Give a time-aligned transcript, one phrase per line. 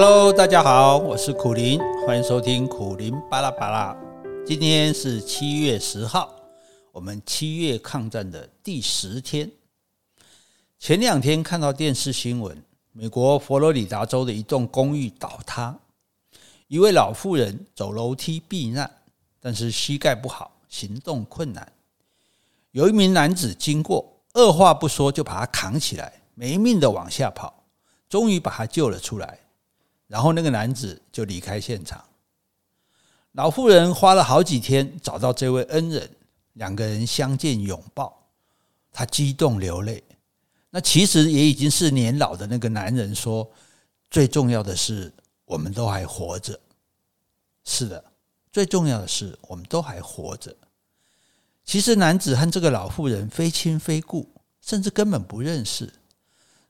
[0.00, 3.96] Hello，大家好，我是苦林，欢迎收听苦林巴拉巴拉。
[4.46, 6.32] 今天是七月十号，
[6.92, 9.50] 我们七月抗战的第十天。
[10.78, 15.76] 前两天看到电视新闻，美国佛罗里达州的一栋公寓倒塌，
[16.68, 18.88] 一位老妇人走楼梯避难，
[19.40, 21.72] 但是膝盖不好，行动困难。
[22.70, 27.64] 有一名男子经过，二话不说就把他扛起来，没命的往下跑，
[28.08, 29.40] 终于把他救了出来。
[30.08, 32.04] 然后那个男子就离开现场。
[33.32, 36.10] 老妇人花了好几天找到这位恩人，
[36.54, 38.26] 两个人相见拥抱，
[38.90, 40.02] 他激动流泪。
[40.70, 43.48] 那其实也已经是年老的那个男人说
[44.10, 45.12] ：“最重要的是，
[45.44, 46.58] 我们都还活着。”
[47.64, 48.02] 是的，
[48.50, 50.54] 最重要的是，我们都还活着。
[51.64, 54.26] 其实男子和这个老妇人非亲非故，
[54.60, 55.92] 甚至根本不认识。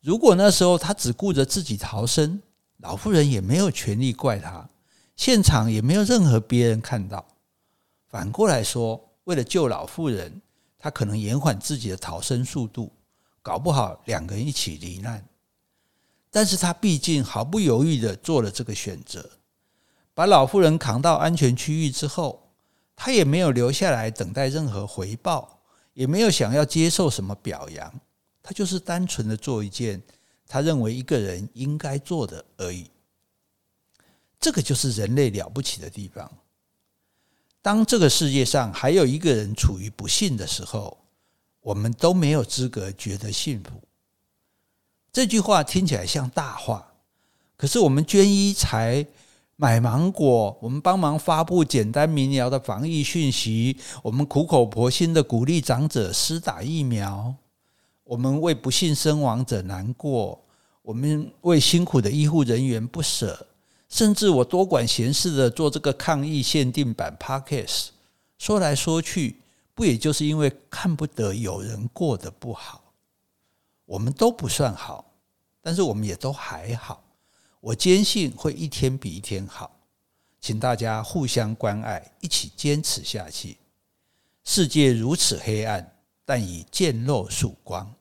[0.00, 2.40] 如果那时候他只顾着自己逃生，
[2.78, 4.68] 老妇人也没有权利怪他，
[5.16, 7.26] 现场也没有任何别人看到。
[8.08, 10.40] 反过来说，为了救老妇人，
[10.78, 12.92] 他可能延缓自己的逃生速度，
[13.42, 15.24] 搞不好两个人一起罹难。
[16.30, 19.38] 但是他毕竟毫不犹豫地做了这个选择，
[20.12, 22.52] 把老妇人扛到安全区域之后，
[22.94, 25.60] 他也没有留下来等待任何回报，
[25.94, 27.92] 也没有想要接受什么表扬，
[28.42, 30.02] 他就是单纯的做一件。
[30.48, 32.90] 他认为一个人应该做的而已，
[34.38, 36.30] 这个就是人类了不起的地方。
[37.60, 40.96] 当这个世界上还有一个人处于不幸的时候，
[41.60, 43.82] 我们都没有资格觉得幸福。
[45.12, 46.92] 这句话听起来像大话，
[47.56, 49.04] 可是我们捐医材、
[49.56, 57.34] 买芒果，我们帮忙发布简单明了的防疫讯息，我们苦口婆心的鼓励长者施打疫苗。
[58.06, 60.40] 我们为不幸身亡者难过，
[60.80, 63.48] 我们为辛苦的医护人员不舍，
[63.88, 67.88] 甚至我多管闲事的做这个抗疫限定版 Podcast，
[68.38, 69.42] 说来说去，
[69.74, 72.94] 不也就是因为看不得有人过得不好？
[73.86, 75.12] 我们都不算好，
[75.60, 77.02] 但是我们也都还好。
[77.60, 79.76] 我坚信会一天比一天好，
[80.40, 83.56] 请大家互相关爱，一起坚持下去。
[84.44, 85.95] 世界如此黑暗。
[86.26, 87.94] 但已渐落曙光，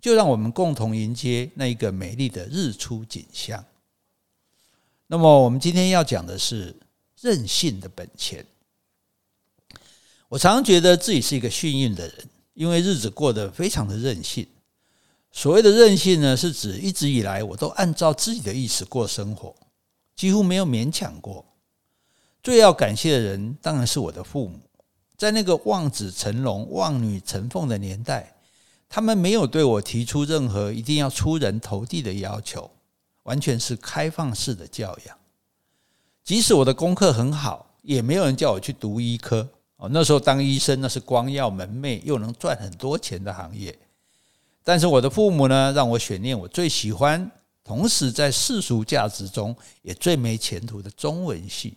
[0.00, 3.62] 就让我们共同迎接那一个美丽的日出景象。
[5.08, 6.74] 那么，我们今天要讲的是
[7.20, 8.46] 任性的本钱。
[10.28, 14.46] 我常觉得自己是一个幸运的人，因为日子过得非常的任性。
[15.32, 19.54] 所谓的任性呢，是指一直以来我都按照自己的意思过生活，
[20.14, 21.44] 几乎没有勉强过。
[22.42, 24.58] 最要感谢的人，当然是我的父母。
[25.16, 28.34] 在那个望子成龙、望女成凤的年代，
[28.88, 32.70] 他们没有对我提出任何一定要出人头地的要求，
[33.22, 35.16] 完全是开放式的教养。
[36.22, 39.48] 即使我的功课很好，也没有人叫我去读医科。
[39.76, 43.78] 哦，那时候当医生那是光耀门楣又能赚很多钱的行业。
[44.64, 47.30] 但是我的父母呢，让我选念我最喜欢，
[47.62, 51.76] 同时在世俗价值中也最没前途的中文系。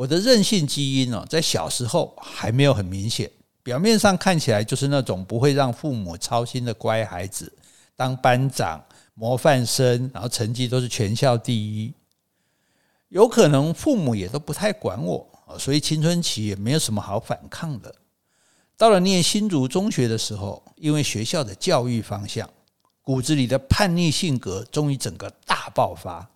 [0.00, 3.30] 我的任性基因哦，在小时候还没有很明显，
[3.62, 7.52] 表面上看起来就是那种不会让父母操心的乖孩子，
[7.94, 11.92] 当班长、模范生，然后成绩都是全校第一。
[13.10, 15.28] 有可能父母也都不太管我，
[15.58, 17.94] 所以青春期也没有什么好反抗的。
[18.78, 22.48] 到了念新竹中学的时候，因为学校的教育方向，
[23.02, 26.26] 骨子里的叛逆性格终于整个大爆发。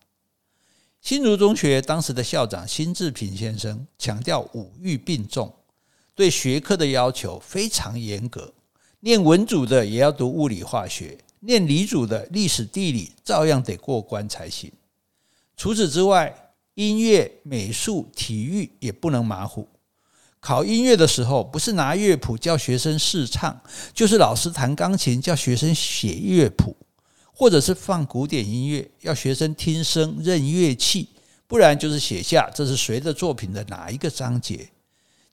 [1.05, 5.55] 新竹中学当时的校长辛志平先生强调五育并重，
[6.15, 8.51] 对学科的要求非常严格。
[9.01, 14.73] 念文组的也要读物理化学，念理组的历史地理照样得过关才行。
[15.59, 16.35] 除此之外，
[16.73, 19.69] 音乐、美术、体育也不能马虎。
[20.41, 23.61] 考音乐的时候，不是拿乐谱叫学生试唱，
[23.93, 26.75] 就是老师弹钢琴叫学生写乐谱。
[27.35, 31.09] 或者是放古典音乐，要学生听声认乐器，
[31.47, 34.71] 不然就是写下这是谁的作品的哪一个章节，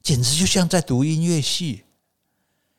[0.02, 1.84] 简直就像在读音乐系。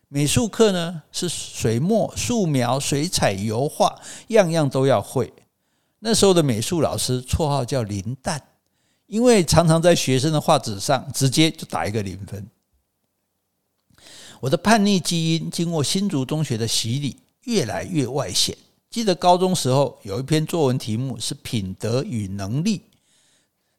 [0.09, 5.33] 美术课呢，是水墨、素描、水彩、油画，样样都要会。
[5.99, 8.39] 那时候的美术老师绰号叫零蛋，
[9.07, 12.45] 因为常常在学生的画纸上直接就打一个零分。
[14.41, 18.55] 我的叛逆基因经过新竹中学的洗礼，越来越外显。
[18.93, 22.83] 记得高中时候有一篇作文题目是品德与能力，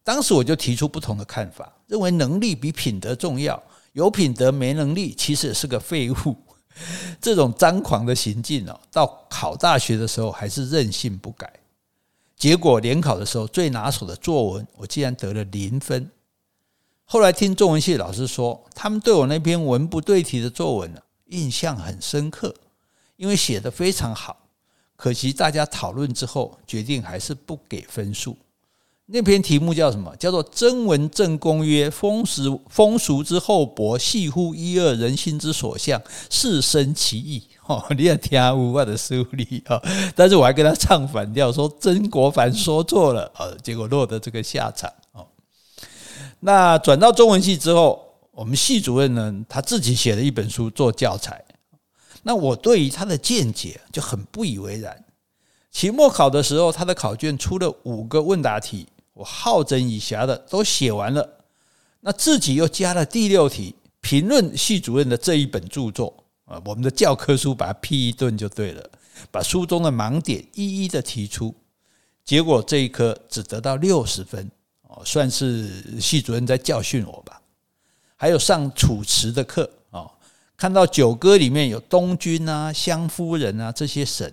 [0.02, 3.62] 当时我就提出不同的看法，认为能力比品德重要，
[3.92, 6.36] 有品德没能力其实也是个废物。
[7.22, 11.48] 这种张狂的行径哦，到考大学的时候还是任性不改。
[12.36, 16.10] 结果联考的时候最拿手的作文，我竟然得了零分。
[17.04, 22.52] 后来听中文系老师说，他们对我那篇文不对题的作文呢，印象很深刻，
[23.14, 24.40] 因为写得非常好。
[24.96, 28.36] 可惜大家讨论之后，决定还是不给分数。
[29.06, 30.16] 那篇题目叫什么？
[30.16, 36.00] 叫做《曾文正公曰：风俗风俗之厚薄，系乎一二人心之所向，
[36.30, 37.42] 是生其义。
[37.66, 39.78] 哦，你也听无我的书里啊，
[40.14, 44.90] 但是我还跟他唱反调，说曾国藩说错了啊，结果落得这个下场。
[45.12, 45.26] 哦，
[46.40, 51.44] 那转到中文系之后，我们系主任呢，他自己写了一本书做教材。
[52.24, 55.04] 那我对于他的见解就很不以为然。
[55.70, 58.88] 期末考的时候，他的考卷出了五个问答题。
[59.12, 61.44] 我好整以暇的都写完了，
[62.00, 66.12] 那自己又加了第六题，评论系主任的这一本著作
[66.46, 68.90] 啊，我们的教科书把它批一顿就对了，
[69.30, 71.54] 把书中的盲点一一的提出，
[72.24, 74.50] 结果这一科只得到六十分
[74.88, 77.40] 哦，算是系主任在教训我吧。
[78.16, 79.70] 还有上楚辞的课，
[80.56, 84.32] 看到《九歌》里面有东君啊、湘夫人啊这些神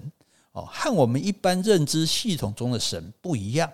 [0.52, 3.72] 哦，和我们一般认知系统中的神不一样。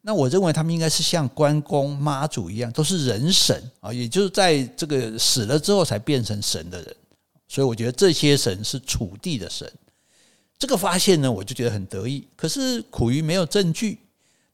[0.00, 6.96] 那我认为他们应该是像关公、妈祖一样，都是人神啊，也就是在这个死了之后才变成神的人。
[7.46, 9.70] 所以我觉得这些神是楚地的神。
[10.58, 12.26] 这个发现呢，我就觉得很得意。
[12.34, 13.98] 可是苦于没有证据，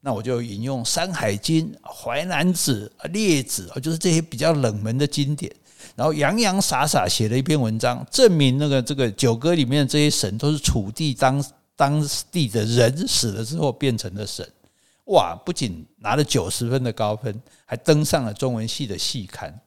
[0.00, 5.50] 那我就引用《山海经》《淮南子》《列子》啊，就是这些比较冷门的经典，
[5.96, 11.44] 然后洋洋洒洒写了一篇文章，证明那个这个九歌里面的这些神都是楚地当
[11.74, 14.48] 当地的人死了之后变成的神。
[15.06, 15.34] 哇！
[15.42, 19.58] 不仅拿了九十分的高分，还登上了中文系的系刊。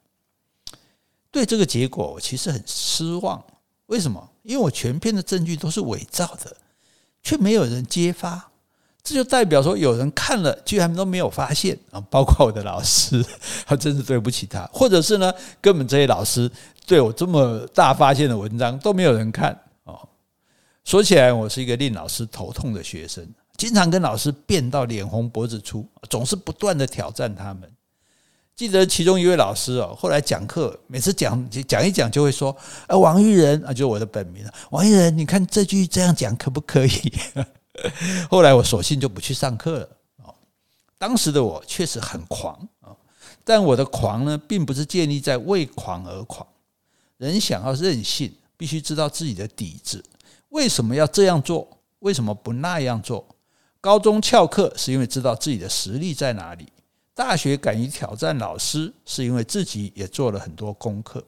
[1.31, 3.43] 对这个结果，我其实很失望。
[3.87, 4.29] 为什么？
[4.43, 6.55] 因为我全篇的证据都是伪造的，
[7.23, 8.50] 却没有人揭发。
[9.03, 11.99] 这就代表说，有人看了，居然都没有发现 啊！
[12.09, 13.25] 包括我的老师，
[13.65, 14.69] 他 真是对不起他。
[14.71, 16.49] 或者是呢，根本这些老师
[16.85, 20.07] 对我这么大发现的文章都没有人看哦。
[20.85, 23.27] 说起来，我是一个令老师头痛的学生。
[23.57, 27.69] 经常跟老师辩到脸红脖子粗，总是不断的挑战他们。
[28.55, 32.55] 记得其中一位老师哦，后来讲课，每次讲讲一讲就会说
[32.85, 37.13] ：“啊，王玉仁啊，就是我的本名啊，王玉仁，你看这句这样讲可不可以？”
[38.29, 39.89] 后来我索性就不去上课了。
[40.23, 40.35] 哦，
[40.97, 42.95] 当时的我确实很狂啊，
[43.43, 46.47] 但我的狂呢，并不是建立在为狂而狂。
[47.17, 50.03] 人想要任性，必须知道自己的底子，
[50.49, 51.77] 为什么要这样做？
[51.99, 53.25] 为什么不那样做？
[53.79, 56.67] 高中翘课是因为知道自己的实力在哪里，
[57.13, 61.23] 大学敢于挑战老师是因为自己也做了很多功课。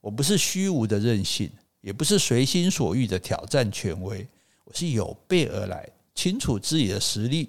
[0.00, 1.50] 我不是虚无的任性，
[1.80, 4.26] 也不是随心所欲的挑战权威，
[4.66, 7.48] 我是有备而来，清楚自己的实力，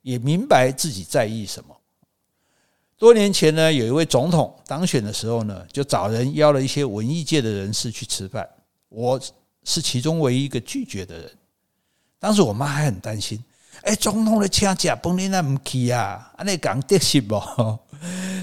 [0.00, 1.76] 也明白自己在意什么。
[2.96, 8.48] 多年前呢，有一位总统当选的时候呢，就找人邀了一些文艺界的人士去吃饭，
[8.88, 9.20] 我
[9.64, 11.28] 是其中唯一一个拒绝的人。
[12.20, 13.42] 当时我妈还很担心。
[13.82, 17.34] 哎，总统的请假，本来那不去啊，那讲得失不？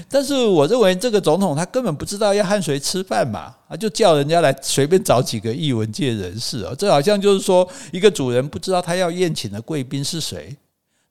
[0.08, 10.56] 但是我认为这个总统他根本不知道要和谁吃饭嘛，他就叫人家来随便找几个艺文界人士啊，这好像就是说一个主人不知道他要宴请的贵宾是谁，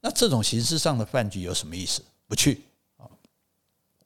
[0.01, 2.01] 那这种形式上的饭局有什么意思？
[2.27, 2.61] 不去。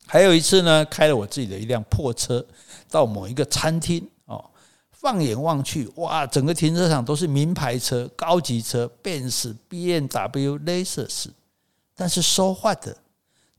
[0.05, 2.46] 还有一次呢，开了我自己的一辆破车
[2.91, 4.43] 到某一个餐厅哦。
[4.91, 11.25] 放眼望去，哇，整个停车场都是名牌车、高级车，Benz、BMW、Lexus。
[11.96, 12.96] 但是说话的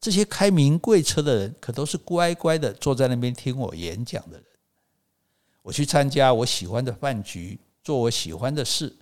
[0.04, 4.44] 这些开名贵车的人，可都是乖乖的坐在那边听我演讲的人。
[5.62, 8.94] 我去参加我喜欢的饭局，做我喜欢的事，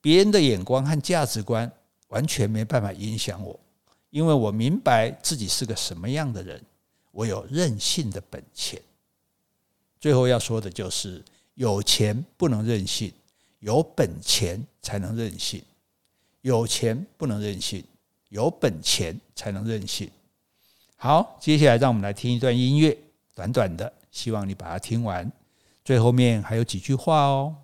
[0.00, 1.70] 别人的眼光和价值观
[2.08, 3.60] 完全没办法影响我，
[4.10, 6.60] 因为我明白自己是个什么样的人，
[7.12, 8.82] 我有任性的本钱。
[10.00, 11.24] 最后要说的就是。
[11.54, 13.12] 有钱不能任性，
[13.58, 15.62] 有本钱才能任性。
[16.40, 17.84] 有钱不能任性，
[18.30, 20.10] 有本钱才能任性。
[21.02, 22.94] 好，接下来让我们来听一段音乐，
[23.34, 25.32] 短短的，希望你把它听完。
[25.82, 27.56] 最后面还有几句话哦。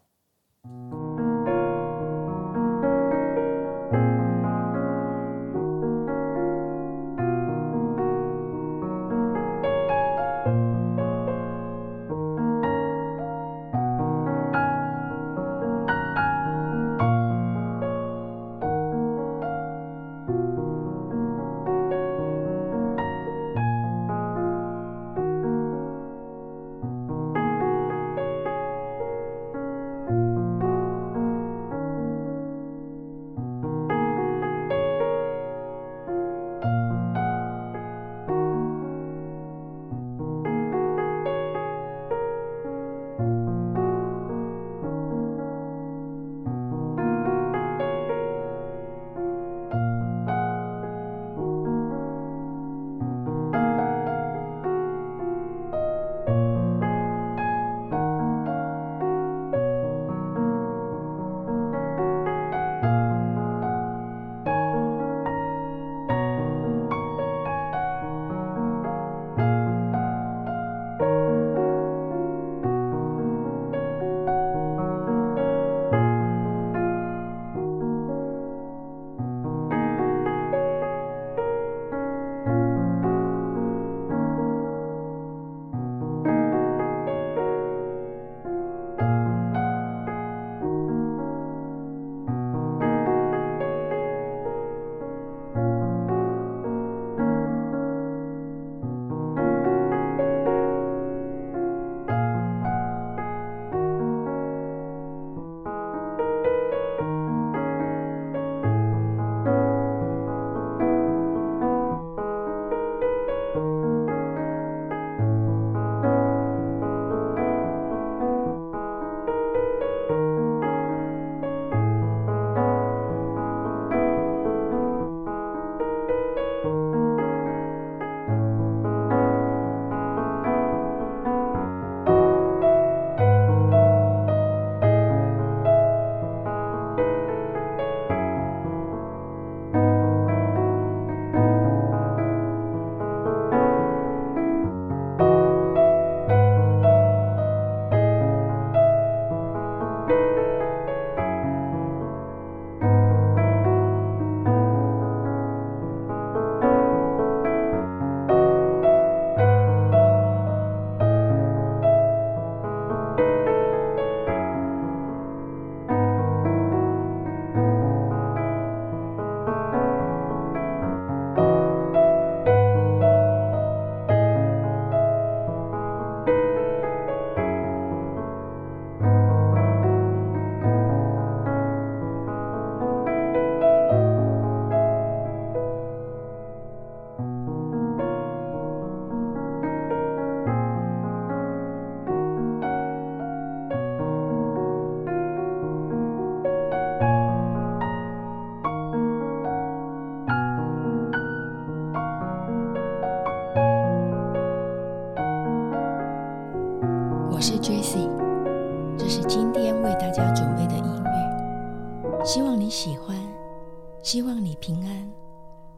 [214.07, 215.11] 希望你平安，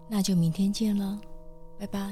[0.06, 1.18] 那就明天见了，
[1.78, 2.07] 拜拜。